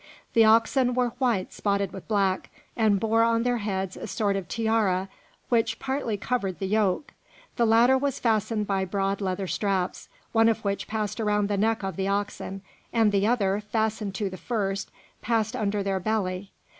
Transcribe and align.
The 0.33 0.43
oxen 0.45 0.95
were 0.95 1.09
white 1.19 1.53
spotted 1.53 1.93
with 1.93 2.07
black, 2.07 2.49
and 2.75 2.99
bore 2.99 3.21
on 3.21 3.43
their 3.43 3.59
heads 3.59 3.95
a 3.95 4.07
sort 4.07 4.35
of 4.35 4.47
tiara 4.47 5.09
which 5.49 5.77
partly 5.77 6.17
covered 6.17 6.57
the 6.57 6.65
yoke; 6.65 7.13
the 7.55 7.67
latter 7.67 7.99
was 7.99 8.17
fastened 8.17 8.65
by 8.65 8.83
broad 8.83 9.21
leather 9.21 9.45
straps, 9.45 10.09
one 10.31 10.49
of 10.49 10.65
which 10.65 10.87
passed 10.87 11.19
around 11.19 11.49
the 11.49 11.55
neck 11.57 11.83
of 11.83 11.97
the 11.97 12.07
oxen, 12.07 12.63
and 12.91 13.11
the 13.11 13.27
other, 13.27 13.61
fastened 13.71 14.15
to 14.15 14.27
the 14.27 14.37
first, 14.37 14.89
passed 15.21 15.55
under 15.55 15.83
their 15.83 15.99
belly. 15.99 16.49